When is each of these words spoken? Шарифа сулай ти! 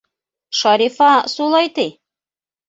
Шарифа 0.59 1.11
сулай 1.35 1.67
ти! 1.77 1.87